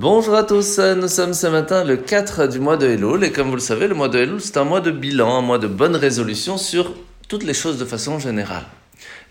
Bonjour 0.00 0.36
à 0.36 0.44
tous, 0.44 0.78
nous 0.78 1.08
sommes 1.08 1.34
ce 1.34 1.48
matin 1.48 1.82
le 1.82 1.96
4 1.96 2.46
du 2.46 2.60
mois 2.60 2.76
de 2.76 2.86
Elul 2.86 3.24
et 3.24 3.32
comme 3.32 3.48
vous 3.48 3.56
le 3.56 3.60
savez, 3.60 3.88
le 3.88 3.96
mois 3.96 4.08
de 4.08 4.20
Elul 4.20 4.40
c'est 4.40 4.56
un 4.56 4.62
mois 4.62 4.80
de 4.80 4.92
bilan, 4.92 5.38
un 5.38 5.42
mois 5.42 5.58
de 5.58 5.66
bonne 5.66 5.96
résolution 5.96 6.56
sur 6.56 6.94
toutes 7.28 7.42
les 7.42 7.52
choses 7.52 7.78
de 7.78 7.84
façon 7.84 8.20
générale. 8.20 8.62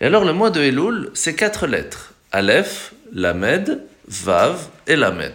Et 0.02 0.04
alors 0.04 0.26
le 0.26 0.34
mois 0.34 0.50
de 0.50 0.60
Elul, 0.60 1.10
c'est 1.14 1.34
quatre 1.34 1.66
lettres 1.66 2.12
Aleph, 2.32 2.92
Lamed, 3.14 3.80
Vav 4.08 4.68
et 4.86 4.96
Lamed. 4.96 5.32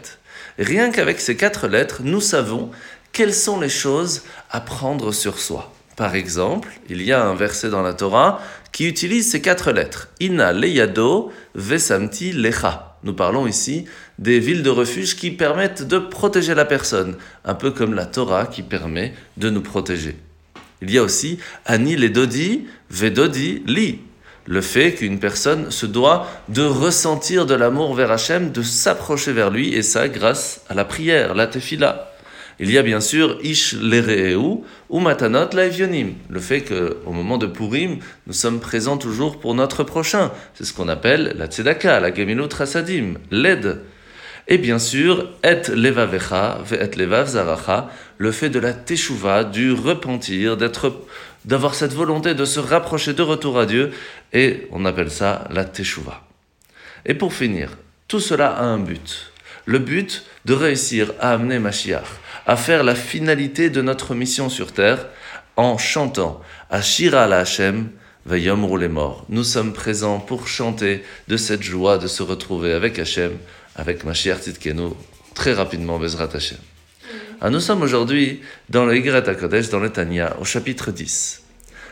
rien 0.59 0.91
qu'avec 0.91 1.19
ces 1.19 1.35
quatre 1.35 1.67
lettres, 1.67 2.01
nous 2.03 2.21
savons 2.21 2.69
quelles 3.11 3.33
sont 3.33 3.59
les 3.59 3.69
choses 3.69 4.21
à 4.51 4.61
prendre 4.61 5.11
sur 5.11 5.39
soi. 5.39 5.73
Par 5.95 6.13
exemple, 6.13 6.69
il 6.89 7.01
y 7.01 7.11
a 7.11 7.25
un 7.25 7.33
verset 7.33 7.71
dans 7.71 7.81
la 7.81 7.95
Torah 7.95 8.39
qui 8.71 8.87
utilise 8.87 9.31
ces 9.31 9.41
quatre 9.41 9.71
lettres. 9.71 10.09
Ina 10.21 10.53
leyado 10.53 11.31
vesamti 11.55 12.33
lecha. 12.33 12.92
Nous 13.03 13.13
parlons 13.13 13.47
ici 13.47 13.85
des 14.17 14.39
villes 14.39 14.63
de 14.63 14.69
refuge 14.69 15.15
qui 15.15 15.31
permettent 15.31 15.83
de 15.83 15.97
protéger 15.97 16.55
la 16.55 16.65
personne, 16.65 17.17
un 17.43 17.53
peu 17.53 17.71
comme 17.71 17.93
la 17.93 18.05
Torah 18.05 18.45
qui 18.45 18.63
permet 18.63 19.13
de 19.37 19.49
nous 19.49 19.61
protéger. 19.61 20.15
Il 20.81 20.91
y 20.91 20.97
a 20.97 21.03
aussi 21.03 21.39
Ani 21.65 21.95
les 21.95 22.09
Dodi, 22.09 22.65
Vedodi 22.89 23.63
li, 23.65 23.99
le 24.45 24.61
fait 24.61 24.93
qu'une 24.93 25.19
personne 25.19 25.71
se 25.71 25.85
doit 25.85 26.27
de 26.49 26.63
ressentir 26.63 27.45
de 27.45 27.53
l'amour 27.53 27.93
vers 27.95 28.11
Hachem, 28.11 28.51
de 28.51 28.61
s'approcher 28.61 29.31
vers 29.31 29.49
lui, 29.49 29.73
et 29.73 29.83
ça 29.83 30.09
grâce 30.09 30.61
à 30.69 30.73
la 30.73 30.85
prière, 30.85 31.33
la 31.33 31.47
tefila. 31.47 32.12
Il 32.63 32.71
y 32.71 32.77
a 32.77 32.81
bien 32.81 33.01
sûr 33.01 33.39
Ish 33.43 33.73
Lereu 33.73 34.37
ou 34.89 34.99
Matanot 35.01 35.49
Laevionim, 35.51 36.13
le 36.29 36.39
fait 36.39 36.61
qu'au 36.61 37.11
moment 37.11 37.37
de 37.37 37.45
Purim, 37.45 37.97
nous 38.25 38.31
sommes 38.31 38.61
présents 38.61 38.97
toujours 38.97 39.37
pour 39.37 39.53
notre 39.53 39.83
prochain. 39.83 40.31
C'est 40.53 40.63
ce 40.63 40.71
qu'on 40.71 40.87
appelle 40.87 41.33
la 41.37 41.47
Tzedaka, 41.47 41.99
la 41.99 42.15
Gemilut 42.15 42.47
Trasadim, 42.47 43.15
l'aide. 43.31 43.81
Et 44.47 44.57
bien 44.57 44.79
sûr, 44.79 45.29
Et 45.43 45.69
Levavecha, 45.75 46.59
Et 46.71 46.95
Levav 46.97 47.27
Zaracha, 47.27 47.89
le 48.17 48.31
fait 48.31 48.49
de 48.49 48.59
la 48.59 48.71
Teshuvah, 48.71 49.43
du 49.43 49.73
repentir, 49.73 50.55
d'avoir 51.43 51.75
cette 51.75 51.93
volonté 51.93 52.33
de 52.33 52.45
se 52.45 52.61
rapprocher 52.61 53.11
de 53.11 53.23
retour 53.23 53.59
à 53.59 53.65
Dieu, 53.65 53.91
et 54.31 54.69
on 54.71 54.85
appelle 54.85 55.11
ça 55.11 55.49
la 55.51 55.65
Teshuvah. 55.65 56.23
Et 57.05 57.13
pour 57.13 57.33
finir, 57.33 57.71
tout 58.07 58.21
cela 58.21 58.53
a 58.53 58.63
un 58.63 58.79
but. 58.79 59.32
Le 59.65 59.79
but 59.79 60.25
de 60.45 60.53
réussir 60.53 61.13
à 61.19 61.31
amener 61.33 61.59
Mashiach 61.59 62.03
à 62.45 62.57
faire 62.57 62.83
la 62.83 62.95
finalité 62.95 63.69
de 63.69 63.81
notre 63.81 64.15
mission 64.15 64.49
sur 64.49 64.73
terre 64.73 65.07
en 65.55 65.77
chantant 65.77 66.41
Ashira 66.69 67.27
la 67.27 67.39
Hashem, 67.39 67.89
Vayom 68.25 68.77
les 68.77 68.87
morts. 68.87 69.25
Nous 69.29 69.43
sommes 69.43 69.73
présents 69.73 70.19
pour 70.19 70.47
chanter 70.47 71.03
de 71.27 71.37
cette 71.37 71.63
joie 71.63 71.97
de 71.97 72.07
se 72.07 72.23
retrouver 72.23 72.73
avec 72.73 72.99
Hashem, 72.99 73.31
avec 73.75 74.03
Mashiach 74.03 74.39
Tzidkenu, 74.39 74.89
très 75.33 75.53
rapidement, 75.53 75.99
Bezrat 75.99 76.29
Hashem. 76.33 76.57
Ah, 77.41 77.49
nous 77.49 77.59
sommes 77.59 77.81
aujourd'hui 77.81 78.41
dans 78.69 78.85
le 78.85 78.95
Yigret 78.95 79.27
HaKodesh, 79.27 79.69
dans 79.69 79.79
le 79.79 79.89
Tanya, 79.89 80.37
au 80.39 80.45
chapitre 80.45 80.91
10. 80.91 81.43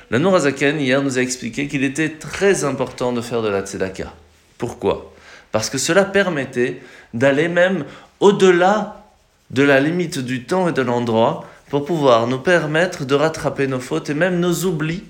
Le 0.10 0.20
Nourazaken, 0.20 0.80
hier, 0.80 1.02
nous 1.02 1.18
a 1.18 1.22
expliqué 1.22 1.68
qu'il 1.68 1.84
était 1.84 2.10
très 2.10 2.64
important 2.64 3.12
de 3.12 3.22
faire 3.22 3.42
de 3.42 3.50
la 3.50 3.62
tzedaka. 3.62 4.14
Pourquoi? 4.58 5.11
Parce 5.52 5.70
que 5.70 5.78
cela 5.78 6.06
permettait 6.06 6.82
d'aller 7.14 7.48
même 7.48 7.86
au-delà 8.20 9.06
de 9.50 9.64
la 9.64 9.80
limite 9.80 10.20
du 10.20 10.46
temps 10.46 10.70
et 10.70 10.74
de 10.74 10.82
l'endroit 10.82 11.46
pour 11.70 11.86
pouvoir 11.86 12.28
nous 12.28 12.40
permettre 12.40 13.06
de 13.06 13.16
rattraper 13.16 13.68
nos 13.68 13.80
fautes 13.80 14.10
et 14.10 14.14
même 14.14 14.40
nos 14.40 14.66
oublis. 14.66 15.04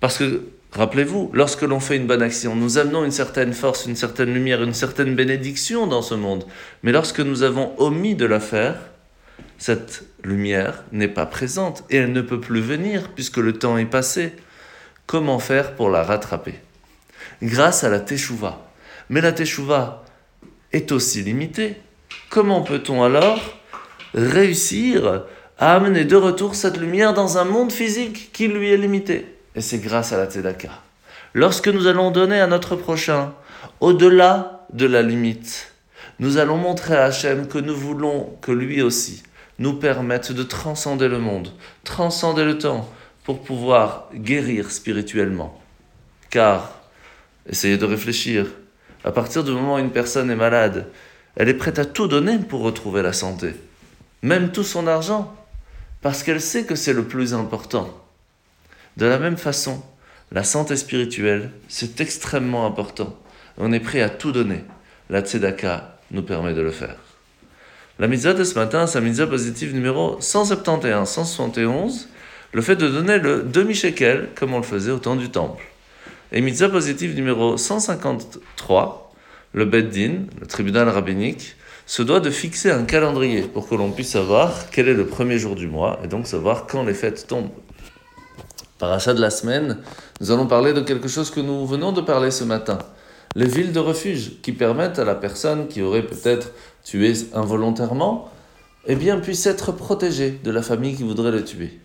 Parce 0.00 0.18
que, 0.18 0.42
rappelez-vous, 0.72 1.30
lorsque 1.32 1.62
l'on 1.62 1.80
fait 1.80 1.96
une 1.96 2.06
bonne 2.06 2.22
action, 2.22 2.56
nous 2.56 2.78
amenons 2.78 3.04
une 3.04 3.10
certaine 3.10 3.52
force, 3.52 3.86
une 3.86 3.96
certaine 3.96 4.32
lumière, 4.32 4.62
une 4.62 4.74
certaine 4.74 5.14
bénédiction 5.14 5.86
dans 5.86 6.02
ce 6.02 6.14
monde. 6.14 6.44
Mais 6.82 6.92
lorsque 6.92 7.20
nous 7.20 7.42
avons 7.42 7.72
omis 7.78 8.14
de 8.14 8.26
la 8.26 8.40
faire, 8.40 8.76
cette 9.58 10.04
lumière 10.24 10.82
n'est 10.92 11.08
pas 11.08 11.26
présente 11.26 11.84
et 11.88 11.98
elle 11.98 12.12
ne 12.12 12.20
peut 12.20 12.40
plus 12.40 12.60
venir 12.60 13.10
puisque 13.14 13.36
le 13.36 13.52
temps 13.52 13.78
est 13.78 13.84
passé. 13.84 14.32
Comment 15.06 15.38
faire 15.38 15.74
pour 15.74 15.88
la 15.90 16.02
rattraper? 16.02 16.54
Grâce 17.42 17.84
à 17.84 17.88
la 17.88 18.00
teshuva. 18.00 18.71
Mais 19.10 19.20
la 19.20 19.32
teshuva 19.32 20.04
est 20.72 20.92
aussi 20.92 21.22
limitée. 21.22 21.76
Comment 22.30 22.62
peut-on 22.62 23.02
alors 23.02 23.40
réussir 24.14 25.24
à 25.58 25.74
amener 25.74 26.04
de 26.04 26.16
retour 26.16 26.54
cette 26.54 26.78
lumière 26.78 27.14
dans 27.14 27.38
un 27.38 27.44
monde 27.44 27.72
physique 27.72 28.30
qui 28.32 28.48
lui 28.48 28.70
est 28.70 28.76
limité? 28.76 29.26
Et 29.54 29.60
c'est 29.60 29.78
grâce 29.78 30.12
à 30.12 30.18
la 30.18 30.26
Tzedaka. 30.26 30.70
Lorsque 31.34 31.68
nous 31.68 31.86
allons 31.86 32.10
donner 32.10 32.40
à 32.40 32.46
notre 32.46 32.76
prochain, 32.76 33.32
au-delà 33.80 34.66
de 34.72 34.86
la 34.86 35.02
limite, 35.02 35.72
nous 36.18 36.38
allons 36.38 36.56
montrer 36.56 36.96
à 36.96 37.04
Hachem 37.04 37.48
que 37.48 37.58
nous 37.58 37.76
voulons 37.76 38.36
que 38.40 38.52
lui 38.52 38.82
aussi 38.82 39.22
nous 39.58 39.74
permette 39.74 40.32
de 40.32 40.42
transcender 40.42 41.08
le 41.08 41.18
monde, 41.18 41.52
transcender 41.84 42.44
le 42.44 42.58
temps, 42.58 42.88
pour 43.24 43.42
pouvoir 43.42 44.08
guérir 44.14 44.70
spirituellement. 44.70 45.60
Car, 46.30 46.80
essayez 47.48 47.76
de 47.76 47.84
réfléchir, 47.84 48.46
à 49.04 49.12
partir 49.12 49.44
du 49.44 49.52
moment 49.52 49.76
où 49.76 49.78
une 49.78 49.90
personne 49.90 50.30
est 50.30 50.36
malade, 50.36 50.86
elle 51.36 51.48
est 51.48 51.54
prête 51.54 51.78
à 51.78 51.84
tout 51.84 52.08
donner 52.08 52.38
pour 52.38 52.62
retrouver 52.62 53.02
la 53.02 53.12
santé 53.12 53.54
même 54.22 54.52
tout 54.52 54.62
son 54.62 54.86
argent, 54.86 55.34
parce 56.00 56.22
qu'elle 56.22 56.40
sait 56.40 56.64
que 56.64 56.74
c'est 56.74 56.92
le 56.92 57.04
plus 57.04 57.34
important. 57.34 57.90
De 58.96 59.06
la 59.06 59.18
même 59.18 59.36
façon, 59.36 59.82
la 60.30 60.44
santé 60.44 60.76
spirituelle, 60.76 61.50
c'est 61.68 62.00
extrêmement 62.00 62.66
important. 62.66 63.18
On 63.58 63.72
est 63.72 63.80
prêt 63.80 64.00
à 64.00 64.08
tout 64.08 64.32
donner. 64.32 64.64
La 65.10 65.20
tzedaka 65.20 65.98
nous 66.10 66.22
permet 66.22 66.54
de 66.54 66.62
le 66.62 66.70
faire. 66.70 66.96
La 67.98 68.08
mitzvah 68.08 68.32
de 68.32 68.44
ce 68.44 68.54
matin, 68.54 68.86
la 68.92 69.00
mitzvah 69.00 69.26
positive 69.26 69.74
numéro 69.74 70.20
171, 70.20 71.08
171, 71.08 72.08
le 72.52 72.62
fait 72.62 72.76
de 72.76 72.88
donner 72.88 73.18
le 73.18 73.42
demi-shekel, 73.42 74.30
comme 74.34 74.54
on 74.54 74.58
le 74.58 74.64
faisait 74.64 74.90
au 74.90 74.98
temps 74.98 75.16
du 75.16 75.30
temple. 75.30 75.64
Et 76.34 76.40
mitzvah 76.40 76.70
positive 76.70 77.14
numéro 77.14 77.58
153, 77.58 79.12
le 79.52 79.64
Beddin, 79.66 80.20
le 80.40 80.46
tribunal 80.46 80.88
rabbinique, 80.88 81.56
se 81.84 82.00
doit 82.00 82.20
de 82.20 82.30
fixer 82.30 82.70
un 82.70 82.84
calendrier 82.84 83.42
pour 83.42 83.68
que 83.68 83.74
l'on 83.74 83.90
puisse 83.90 84.12
savoir 84.12 84.70
quel 84.70 84.88
est 84.88 84.94
le 84.94 85.04
premier 85.04 85.38
jour 85.38 85.56
du 85.56 85.68
mois 85.68 86.00
et 86.02 86.08
donc 86.08 86.26
savoir 86.26 86.66
quand 86.66 86.84
les 86.84 86.94
fêtes 86.94 87.26
tombent. 87.26 87.50
Parachat 88.78 89.12
de 89.12 89.20
la 89.20 89.28
semaine, 89.28 89.76
nous 90.22 90.30
allons 90.30 90.46
parler 90.46 90.72
de 90.72 90.80
quelque 90.80 91.06
chose 91.06 91.30
que 91.30 91.40
nous 91.40 91.66
venons 91.66 91.92
de 91.92 92.00
parler 92.00 92.30
ce 92.30 92.44
matin. 92.44 92.78
Les 93.34 93.46
villes 93.46 93.72
de 93.72 93.80
refuge 93.80 94.40
qui 94.40 94.52
permettent 94.52 94.98
à 94.98 95.04
la 95.04 95.14
personne 95.14 95.68
qui 95.68 95.82
aurait 95.82 96.06
peut-être 96.06 96.52
tué 96.82 97.12
involontairement, 97.34 98.30
eh 98.86 98.96
bien, 98.96 99.20
puisse 99.20 99.44
être 99.44 99.70
protégée 99.70 100.40
de 100.42 100.50
la 100.50 100.62
famille 100.62 100.96
qui 100.96 101.02
voudrait 101.02 101.30
le 101.30 101.44
tuer. 101.44 101.78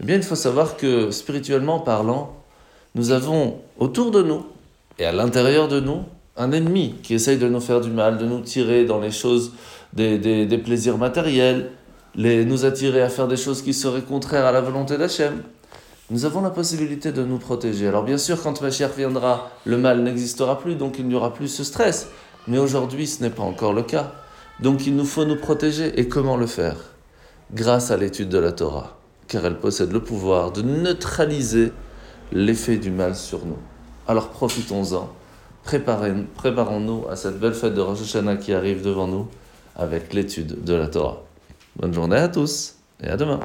Eh 0.00 0.04
bien, 0.04 0.14
il 0.14 0.22
faut 0.22 0.36
savoir 0.36 0.76
que 0.76 1.10
spirituellement 1.10 1.80
parlant, 1.80 2.41
nous 2.94 3.10
avons 3.10 3.60
autour 3.78 4.10
de 4.10 4.22
nous 4.22 4.44
et 4.98 5.04
à 5.04 5.12
l'intérieur 5.12 5.68
de 5.68 5.80
nous 5.80 6.04
un 6.36 6.52
ennemi 6.52 6.94
qui 7.02 7.14
essaye 7.14 7.38
de 7.38 7.48
nous 7.48 7.60
faire 7.60 7.80
du 7.80 7.90
mal, 7.90 8.18
de 8.18 8.26
nous 8.26 8.40
tirer 8.40 8.84
dans 8.84 9.00
les 9.00 9.10
choses 9.10 9.52
des, 9.92 10.18
des, 10.18 10.58
plaisirs 10.58 10.96
matériels, 10.96 11.70
les, 12.14 12.44
nous 12.44 12.64
attirer 12.64 13.02
à 13.02 13.08
faire 13.08 13.28
des 13.28 13.36
choses 13.36 13.62
qui 13.62 13.74
seraient 13.74 14.02
contraires 14.02 14.46
à 14.46 14.52
la 14.52 14.60
volonté 14.60 14.96
d'Hachem. 14.96 15.42
Nous 16.10 16.24
avons 16.24 16.40
la 16.40 16.50
possibilité 16.50 17.12
de 17.12 17.22
nous 17.22 17.38
protéger. 17.38 17.88
Alors 17.88 18.02
bien 18.02 18.18
sûr, 18.18 18.42
quand 18.42 18.60
Mashiach 18.60 18.96
viendra, 18.96 19.50
le 19.64 19.78
mal 19.78 20.02
n'existera 20.02 20.58
plus, 20.58 20.74
donc 20.74 20.98
il 20.98 21.06
n'y 21.06 21.14
aura 21.14 21.32
plus 21.32 21.48
ce 21.48 21.64
stress. 21.64 22.08
Mais 22.46 22.58
aujourd'hui, 22.58 23.06
ce 23.06 23.22
n'est 23.22 23.30
pas 23.30 23.42
encore 23.42 23.72
le 23.72 23.82
cas. 23.82 24.12
Donc 24.60 24.86
il 24.86 24.96
nous 24.96 25.04
faut 25.04 25.24
nous 25.24 25.36
protéger. 25.36 25.98
Et 25.98 26.08
comment 26.08 26.36
le 26.36 26.46
faire? 26.46 26.76
Grâce 27.52 27.90
à 27.90 27.96
l'étude 27.96 28.28
de 28.28 28.38
la 28.38 28.52
Torah, 28.52 28.98
car 29.28 29.44
elle 29.44 29.58
possède 29.58 29.92
le 29.92 30.00
pouvoir 30.00 30.52
de 30.52 30.62
neutraliser 30.62 31.72
l'effet 32.32 32.76
du 32.76 32.90
mal 32.90 33.14
sur 33.14 33.44
nous. 33.46 33.58
Alors 34.08 34.30
profitons-en 34.30 35.10
préparons-nous 35.62 37.06
à 37.08 37.16
cette 37.16 37.38
belle 37.38 37.54
fête 37.54 37.74
de 37.74 37.80
Rosh 37.80 38.02
Hashanah 38.02 38.36
qui 38.36 38.52
arrive 38.52 38.82
devant 38.82 39.06
nous 39.06 39.28
avec 39.76 40.12
l'étude 40.12 40.64
de 40.64 40.74
la 40.74 40.88
Torah. 40.88 41.22
Bonne 41.76 41.94
journée 41.94 42.16
à 42.16 42.28
tous 42.28 42.76
et 43.02 43.08
à 43.08 43.16
demain. 43.16 43.40